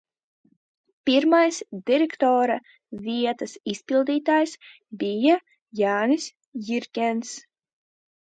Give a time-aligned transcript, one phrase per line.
[1.09, 2.55] Pirmais direktora
[3.03, 4.55] vietas izpildītājs
[5.03, 5.37] bija
[5.81, 6.27] Jānis
[6.71, 7.35] Jirgens.